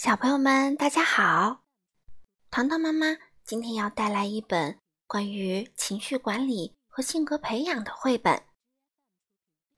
[0.00, 1.64] 小朋友们，大家好！
[2.52, 4.78] 糖糖妈妈今天要带来一本
[5.08, 8.44] 关于情绪管理和性格培养的绘本。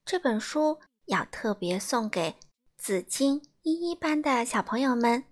[0.05, 2.37] 这本书要特别送给
[2.77, 5.25] 紫金一一班的小朋友们。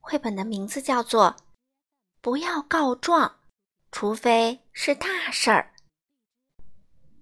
[0.00, 1.36] 绘本的名字叫做
[2.22, 3.40] 《不要告状，
[3.92, 5.74] 除非是大事儿》。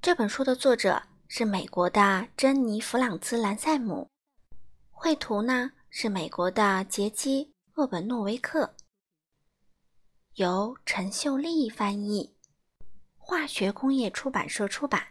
[0.00, 4.08] 这本书的作者是美国的珍妮·弗朗兹·兰塞姆。
[4.98, 8.74] 绘图呢是美国的杰基·厄本诺维克，
[10.36, 12.34] 由陈秀丽翻译，
[13.18, 15.08] 化学工业出版社出版。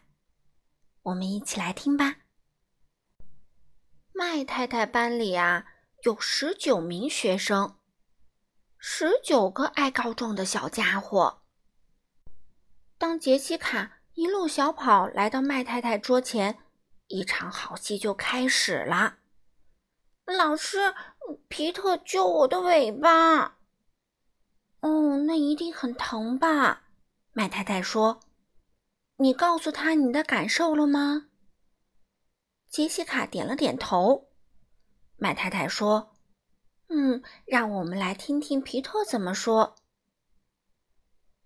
[1.04, 2.16] 我们一起来听吧。
[4.12, 5.68] 麦太太班里啊
[6.02, 7.78] 有十九名学生，
[8.80, 11.44] 十九个爱告状的小家伙。
[12.98, 16.58] 当杰西卡一路小跑来到麦太太桌前，
[17.08, 19.20] 一场好戏就开始了。
[20.26, 20.94] 老师，
[21.48, 23.60] 皮特揪我的尾巴。
[24.80, 26.84] 哦，那一定很疼吧？
[27.32, 28.20] 麦太太说
[29.18, 31.28] ：“你告诉他你的感受了吗？”
[32.68, 34.30] 杰西卡点了点头。
[35.18, 36.16] 麦太太说
[36.90, 39.76] ：“嗯，让我们来听听皮特怎么说。”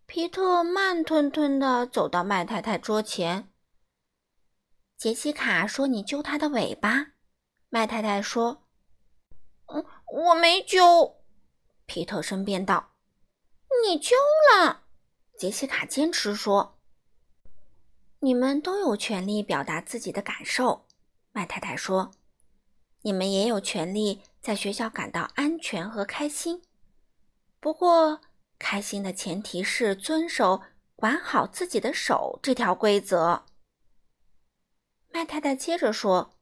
[0.08, 3.52] 皮特慢吞吞的走到麦太太桌前。
[4.96, 7.12] 杰西卡说：“你揪他的尾巴。”
[7.70, 8.64] 麦太太说。
[9.70, 11.18] 嗯，我没揪。
[11.86, 12.94] 皮特申辩道
[13.86, 14.16] ：“你揪
[14.52, 14.84] 了。”
[15.38, 16.80] 杰西卡坚持说
[18.20, 20.86] ：“你们都有权利表达自己的感受。”
[21.32, 22.12] 麦太太说
[23.04, 26.64] ：“你们也有权利在学校感到安全和开心。
[27.60, 28.22] 不过，
[28.58, 30.64] 开心的前提是遵守
[30.96, 33.46] ‘管好自己的手’这条规则。”
[35.14, 36.39] 麦太太接着说。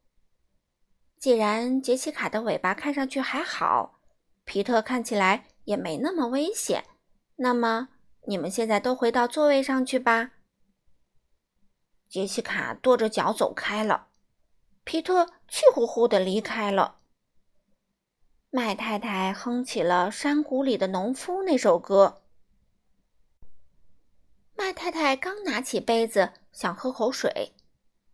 [1.18, 4.00] 既然杰西卡的尾巴看上去还好，
[4.44, 6.84] 皮特看起来也没那么危险，
[7.36, 7.88] 那么
[8.28, 10.30] 你们现在都回到座位上去吧。
[12.08, 14.06] 杰西卡跺着脚走开了，
[14.84, 17.00] 皮特气呼呼地离开了。
[18.50, 22.22] 麦太太哼起了《山谷里的农夫》那首歌。
[24.56, 27.54] 麦太太刚拿起杯子想喝口水，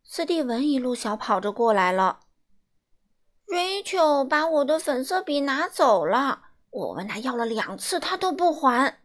[0.03, 2.21] 斯蒂文一路小跑着过来了。
[3.55, 8.99] 瑞秋把我的粉色笔拿走了，我问他要了两次，他都不还。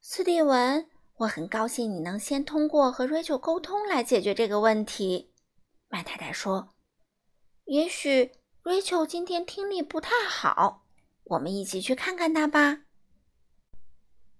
[0.00, 5.32] 斯蒂文，我很高兴你能先通过和瑞秋沟通来解决这个问题。
[5.86, 6.70] 麦太太说
[7.66, 8.32] ：“也许
[8.62, 10.82] 瑞秋今天听力不太好，
[11.22, 12.80] 我们一起去看看他吧。”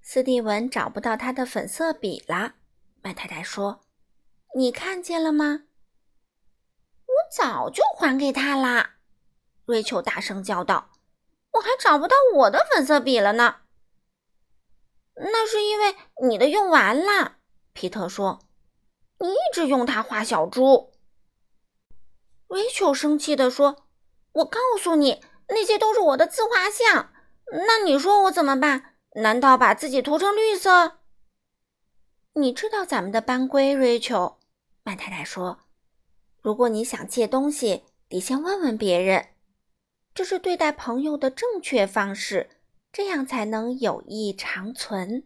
[0.02, 2.54] 斯蒂文找不到他的粉色笔了。
[3.02, 3.82] 麦太太说
[4.58, 5.66] ：“你看见了吗？”
[7.30, 8.96] 早就还给他啦！
[9.64, 10.90] 瑞秋大声叫道
[11.52, 13.56] ：“我还找不到我的粉色笔了呢。”
[15.20, 17.36] 那是因为你的用完了。
[17.72, 18.40] 皮特说
[19.20, 20.92] ：“你一直用它画小猪。”
[22.48, 23.84] 瑞秋生气地说
[24.32, 27.12] ：“我告诉你，那些都是我的自画像。
[27.66, 28.94] 那你说我怎么办？
[29.16, 30.98] 难道把自己涂成绿色？”
[32.34, 34.38] 你知道咱们的班规，瑞秋。
[34.84, 35.60] 麦太太说。
[36.40, 39.28] 如果你想借东西，得先问问别人，
[40.14, 42.48] 这是对待朋友的正确方式，
[42.92, 45.24] 这样才能友谊长存。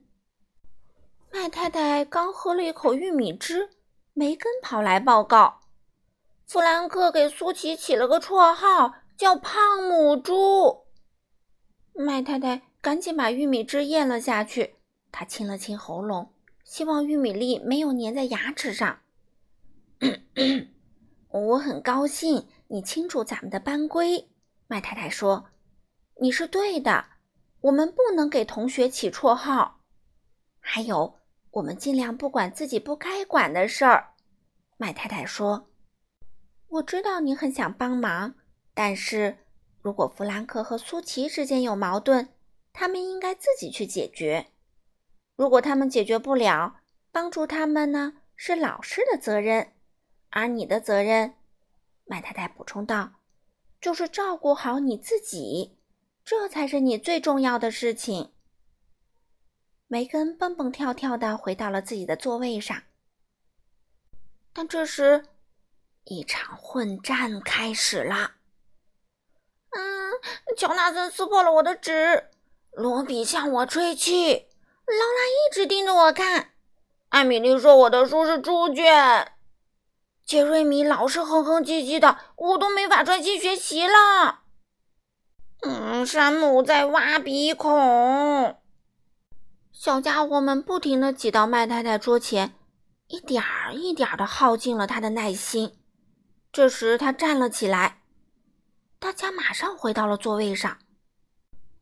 [1.31, 3.71] 麦太太刚喝了一口玉米汁，
[4.13, 5.61] 梅根跑来报告：
[6.47, 10.85] 弗兰克给苏琪起了个绰号，叫“胖母猪”。
[11.95, 14.77] 麦太太赶紧把玉米汁咽了下去，
[15.11, 16.33] 她清了清喉咙，
[16.65, 19.01] 希望玉米粒没有粘在牙齿上。
[21.33, 24.29] 我很高兴你清楚咱们的班规，
[24.67, 25.47] 麦太太说
[26.21, 27.07] ：“你是对的，
[27.63, 29.81] 我们不能给同学起绰号。
[30.61, 31.19] 还有，
[31.53, 34.13] 我们尽量不管自己不该管的事儿。”
[34.77, 35.71] 麦太太说
[36.69, 38.35] ：“我知道你很想帮忙，
[38.75, 39.39] 但是
[39.81, 42.29] 如果弗兰克和苏琪之间有矛盾，
[42.75, 44.49] 他们应该自己去解决。
[45.35, 46.81] 如果他们解决不了，
[47.11, 49.73] 帮助他们呢是老师的责任。”
[50.33, 51.35] 而你的责任，
[52.07, 53.13] 麦太太补充道，
[53.81, 55.77] 就是照顾好你自己，
[56.25, 58.33] 这才是你最重要的事情。
[59.89, 62.83] 梅根蹦蹦跳跳的回到了自己的座位上，
[64.55, 65.27] 但这时，
[66.05, 68.37] 一场混战开始了。
[69.71, 70.13] 嗯，
[70.57, 72.31] 乔纳森撕破了我的纸，
[72.71, 76.53] 罗比向我吹气，劳拉一直盯着我看，
[77.11, 79.32] 艾米丽说我的书是猪圈。
[80.25, 84.41] 杰瑞米老是哼哼唧唧的，我都没法专心学习了。
[85.63, 88.57] 嗯，山姆在挖鼻孔。
[89.73, 92.55] 小家伙们不停地挤到麦太太桌前，
[93.09, 95.79] 一点儿一点儿地耗尽了他的耐心。
[96.53, 98.03] 这时，他站了起来，
[98.99, 100.79] 大家马上回到了座位上。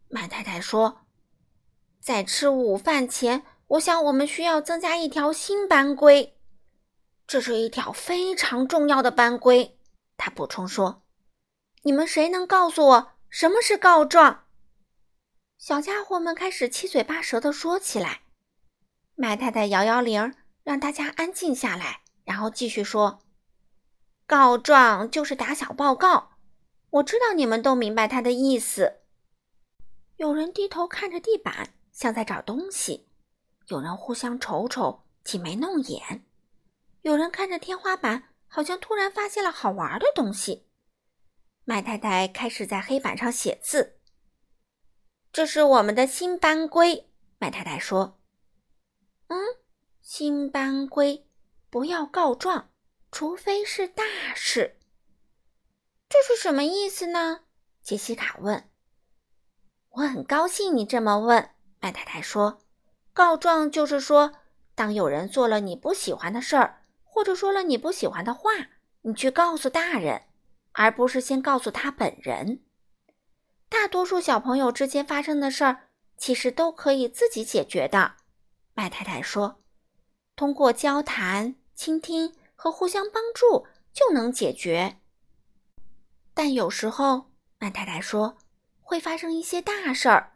[0.09, 1.03] 麦太太说
[2.03, 6.40] ：“在吃午饭前，我想我们需要增加一条新班规。
[7.31, 9.79] 这是一条非常重要的班规。”
[10.19, 11.05] 他补充说
[11.85, 14.47] ：“你们谁能告诉我什么是告状？”
[15.57, 18.23] 小家伙们开始七嘴八舌地说起来。
[19.15, 20.35] 麦太太摇摇铃，
[20.65, 23.21] 让大家安静下来，然后继续说。
[24.27, 26.31] 告状就是打小报告，
[26.91, 29.03] 我知道你们都明白他的意思。
[30.17, 33.07] 有人低头看着地板，像在找东西；
[33.69, 36.23] 有人互相瞅瞅，挤眉弄眼；
[37.03, 40.67] 有人看着天花板，好像突然发现了好玩的东西。
[41.65, 43.99] 麦太太开始在黑板上写字。
[45.33, 48.21] 这是我们的新班规，麦太太说
[49.29, 49.39] ：“嗯，
[50.01, 51.27] 新班规，
[51.71, 52.69] 不要告状。”
[53.13, 54.05] 除非是大
[54.37, 54.79] 事，
[56.09, 57.41] 这是什么意思呢？
[57.83, 58.71] 杰西卡问。
[59.89, 61.51] 我很高兴你这么问，
[61.81, 62.63] 麦太太说。
[63.13, 64.33] 告状就是说，
[64.77, 66.80] 当有人做了你不喜欢的事儿，
[67.11, 68.51] 或者说了你不喜欢的话，
[69.03, 70.23] 你去告诉大人，
[70.73, 72.63] 而不是先告诉他本人。
[73.69, 78.15] 大多数小朋友之间发生的事儿，其实都可以自己解决的，
[78.75, 79.63] 麦太太说。
[80.37, 82.33] 通过交谈、倾听。
[82.63, 84.99] 和互相帮助就能解决，
[86.35, 88.37] 但有时候，曼太太说
[88.83, 90.35] 会发生一些大事儿，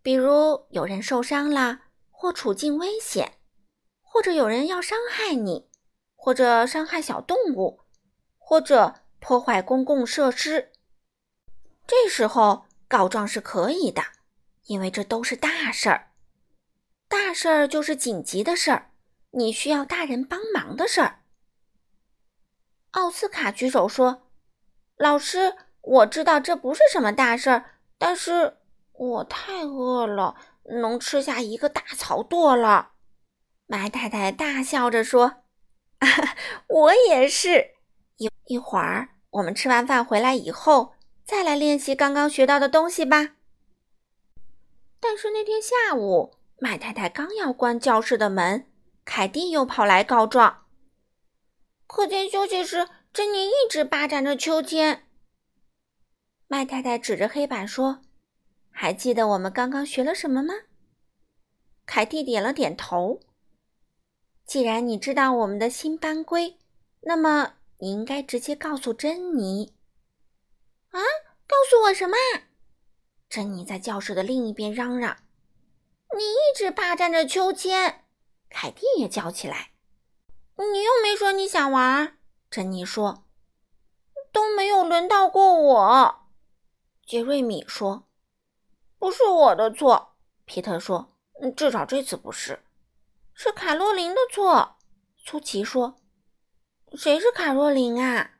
[0.00, 1.80] 比如有人受伤了，
[2.10, 3.34] 或处境危险，
[4.00, 5.65] 或者有人要伤害你，
[6.26, 7.78] 或者伤害小动物，
[8.36, 10.72] 或者破坏公共设施。
[11.86, 14.02] 这时候告状是可以的，
[14.64, 16.08] 因为这都是大事儿。
[17.06, 18.90] 大事儿就是紧急的事儿，
[19.30, 21.20] 你需要大人帮忙的事儿。
[22.90, 24.26] 奥斯卡举手说
[24.98, 27.64] ：“老师，我知道这不是什么大事儿，
[27.98, 28.56] 但是
[28.94, 30.34] 我太饿了，
[30.64, 32.94] 能吃下一个大草垛了。”
[33.68, 35.44] 麦太太大笑着说
[36.68, 37.74] ：“我也是。
[38.16, 40.94] 一一会儿，我们吃完饭回来以后，
[41.24, 43.36] 再来练习刚刚学到的东西吧。”
[44.98, 48.66] 但是那天下午，麦太太刚要关教室的门，
[49.04, 50.64] 凯蒂又跑来告状。
[51.86, 55.06] 课间休息时，珍妮一直霸占着秋千。
[56.48, 58.02] 麦太太指着黑板说
[58.70, 60.54] ：“还记得我们刚刚学了什么吗？”
[61.84, 63.20] 凯蒂点了点头。
[64.46, 66.56] 既然你知道我们的新班规，
[67.00, 69.74] 那么你应该直接告诉珍妮。
[70.90, 71.00] 啊，
[71.48, 72.16] 告诉我什么？
[73.28, 75.16] 珍妮在教室的另一边嚷嚷
[76.16, 78.04] ：“你一直霸占着秋千！”
[78.48, 79.72] 凯蒂也叫起来。
[80.56, 82.16] 你又没说你想玩，
[82.48, 83.24] 珍妮说。
[84.32, 86.28] 都没有轮到过我，
[87.04, 88.06] 杰瑞米说。
[88.98, 90.14] 不是我的错，
[90.44, 91.12] 皮特说。
[91.56, 92.62] 至少这次不是。
[93.38, 94.78] 是卡洛琳的错，
[95.14, 95.98] 苏琪说。
[96.94, 98.30] 谁是卡洛琳啊？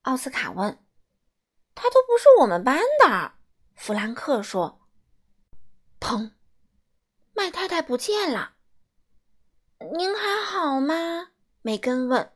[0.00, 0.82] 奥斯卡问。
[1.74, 3.32] 他都不是我们班的，
[3.74, 4.80] 弗兰克说。
[6.00, 6.30] 砰！
[7.34, 8.54] 麦太太不见了。
[9.94, 11.32] 您还好吗？
[11.60, 12.32] 梅根问，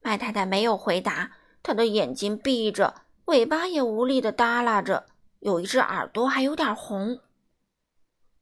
[0.00, 1.36] 麦太太没有回答。
[1.62, 5.06] 她的眼睛闭着，尾巴也无力地耷拉着，
[5.38, 7.20] 有一只耳朵还有点红。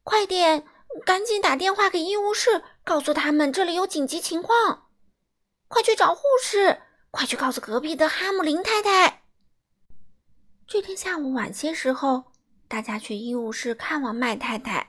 [0.02, 0.64] 快点，
[1.04, 4.88] 赶紧打电话给医务室，告诉他们这里有紧急情况。
[5.68, 9.22] 快去找护士，快去告诉隔壁的哈姆林太太。
[10.66, 12.32] 这天下午晚些时候，
[12.68, 14.88] 大家去医务室看望麦太太。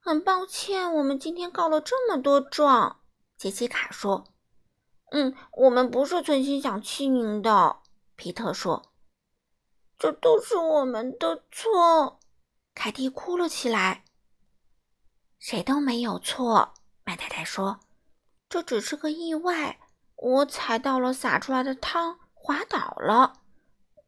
[0.00, 3.00] 很抱歉，我们今天告了这么多状。
[3.36, 4.24] 杰西卡说
[5.12, 7.78] ：“嗯，我们不是存心想气您的。”
[8.16, 8.92] 皮特说
[9.98, 12.20] ：“这都是我们的错。”
[12.74, 14.01] 凯蒂哭了起来。
[15.44, 16.72] “谁都没有错。”
[17.02, 17.80] 麦太太说
[18.48, 19.80] ：“这只是个意外，
[20.14, 23.40] 我踩到了洒出来的汤，滑倒了。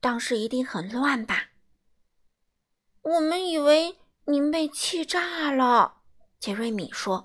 [0.00, 1.48] 当时一定很乱吧？”
[3.02, 5.96] 我们以为您被气炸了。”
[6.38, 7.24] 杰瑞米说。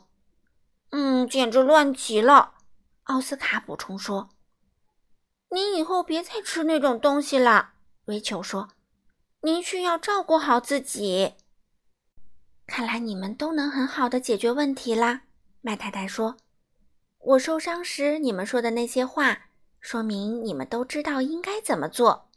[0.89, 2.55] 嗯，简直乱极了。
[3.03, 4.29] 奥斯卡补充说
[5.51, 7.73] ：“您以后别再吃那种东西了。”
[8.05, 8.69] 瑞秋说
[9.41, 11.35] ：“您需要照顾好自己。”
[12.69, 15.23] 看来你们都能很好的解决问题啦。
[15.61, 16.37] 麦太太说
[17.19, 19.49] ：“我受伤时你们说的那些话，
[19.79, 22.29] 说明你们都知道应该怎么做。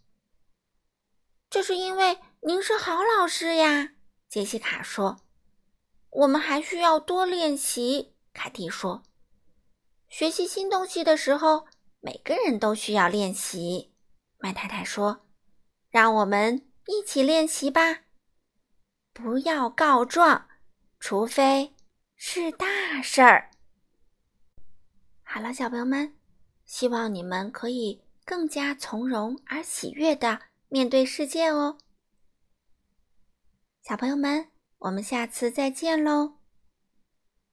[1.50, 3.92] 这是因为您是好老师呀，
[4.28, 5.18] 杰西卡说。
[6.10, 9.02] 我们还需要多练习，凯蒂说。
[10.08, 11.66] 学习新东西的时候，
[12.00, 13.92] 每个人都需要练习。
[14.38, 15.26] 麦太太说
[15.90, 18.00] ：“让我们一起练习吧，
[19.12, 20.49] 不要告状，
[20.99, 21.75] 除非
[22.16, 23.50] 是大事儿。”
[25.25, 26.14] 好了，小朋友们，
[26.64, 31.78] 希望你们可以更加从容而喜悦的面对世界哦。
[33.83, 36.41] 小朋友们，我们下次再见喽。